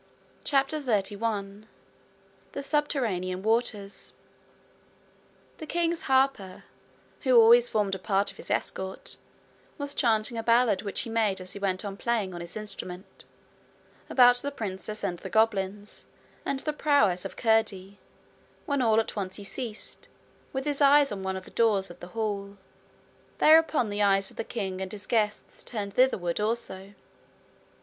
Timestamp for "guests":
25.05-25.63